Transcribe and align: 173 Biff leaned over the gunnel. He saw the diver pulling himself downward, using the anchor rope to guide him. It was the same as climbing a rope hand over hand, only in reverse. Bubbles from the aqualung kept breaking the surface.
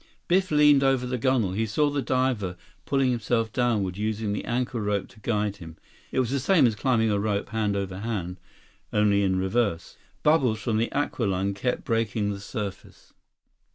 173 0.31 0.35
Biff 0.35 0.51
leaned 0.59 0.83
over 0.83 1.05
the 1.05 1.17
gunnel. 1.19 1.51
He 1.51 1.67
saw 1.67 1.91
the 1.91 2.01
diver 2.01 2.57
pulling 2.87 3.11
himself 3.11 3.53
downward, 3.53 3.97
using 3.97 4.33
the 4.33 4.43
anchor 4.45 4.81
rope 4.81 5.07
to 5.09 5.19
guide 5.19 5.57
him. 5.57 5.77
It 6.11 6.19
was 6.19 6.31
the 6.31 6.39
same 6.39 6.65
as 6.65 6.73
climbing 6.73 7.11
a 7.11 7.19
rope 7.19 7.49
hand 7.49 7.75
over 7.75 7.99
hand, 7.99 8.39
only 8.91 9.21
in 9.21 9.37
reverse. 9.37 9.97
Bubbles 10.23 10.59
from 10.59 10.77
the 10.77 10.89
aqualung 10.91 11.53
kept 11.53 11.83
breaking 11.83 12.31
the 12.31 12.39
surface. 12.39 13.13